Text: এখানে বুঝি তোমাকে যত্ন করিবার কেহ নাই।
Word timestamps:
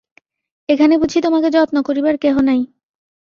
এখানে 0.69 0.93
বুঝি 0.97 1.19
তোমাকে 1.21 1.47
যত্ন 1.49 1.75
করিবার 1.81 2.15
কেহ 2.17 2.35
নাই। 2.41 2.59